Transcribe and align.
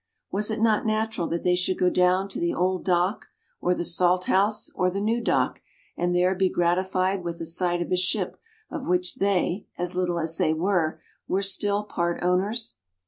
Was 0.31 0.49
it 0.49 0.59
not 0.59 0.83
natural 0.83 1.27
that 1.27 1.43
they 1.43 1.55
should 1.55 1.77
go 1.77 1.91
down 1.91 2.27
to 2.29 2.39
the 2.39 2.55
"Old 2.55 2.83
Dock," 2.83 3.27
or 3.59 3.75
the 3.75 3.83
"Salthouse," 3.83 4.71
or 4.73 4.89
the 4.89 4.99
"New 4.99 5.21
Dock," 5.21 5.61
and 5.95 6.15
there 6.15 6.33
be 6.33 6.49
gratified 6.49 7.23
with 7.23 7.39
a 7.39 7.45
sight 7.45 7.83
of 7.83 7.91
a 7.91 7.95
ship 7.95 8.35
of 8.71 8.87
which 8.87 9.17
they 9.17 9.67
little 9.77 10.17
as 10.17 10.39
they 10.39 10.55
were 10.55 10.99
were 11.27 11.43
still 11.43 11.83
part 11.83 12.23
owners? 12.23 12.77